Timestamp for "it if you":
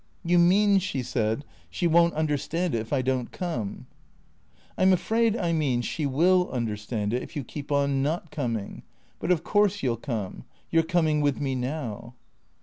7.13-7.43